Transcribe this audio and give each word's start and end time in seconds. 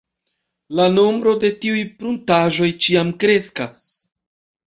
La 0.77 0.85
nombro 0.93 1.33
de 1.43 1.51
tiuj 1.65 1.83
pruntaĵoj 1.99 2.71
ĉiam 2.85 3.11
kreskas. 3.25 3.87